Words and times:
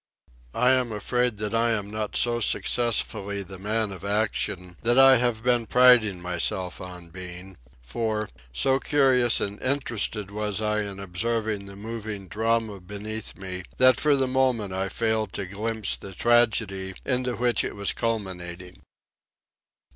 I 0.55 0.71
am 0.71 0.91
afraid 0.91 1.37
that 1.37 1.53
I 1.53 1.69
am 1.73 1.91
not 1.91 2.15
so 2.15 2.39
successfully 2.39 3.43
the 3.43 3.59
man 3.59 3.91
of 3.91 4.03
action 4.03 4.75
that 4.81 4.97
I 4.97 5.17
have 5.17 5.43
been 5.43 5.67
priding 5.67 6.23
myself 6.23 6.81
on 6.81 7.11
being; 7.11 7.57
for, 7.83 8.27
so 8.51 8.79
curious 8.79 9.39
and 9.39 9.61
interested 9.61 10.31
was 10.31 10.59
I 10.59 10.81
in 10.81 10.99
observing 10.99 11.67
the 11.67 11.75
moving 11.75 12.27
drama 12.27 12.79
beneath 12.79 13.37
me 13.37 13.61
that 13.77 13.99
for 13.99 14.17
the 14.17 14.25
moment 14.25 14.73
I 14.73 14.89
failed 14.89 15.33
to 15.33 15.45
glimpse 15.45 15.95
the 15.97 16.15
tragedy 16.15 16.95
into 17.05 17.35
which 17.35 17.63
it 17.63 17.75
was 17.75 17.93
culminating. 17.93 18.81